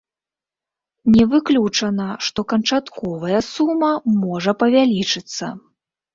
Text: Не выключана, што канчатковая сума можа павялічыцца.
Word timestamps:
Не 1.15 1.25
выключана, 1.33 2.07
што 2.29 2.39
канчатковая 2.55 3.43
сума 3.51 3.93
можа 4.25 4.57
павялічыцца. 4.65 5.45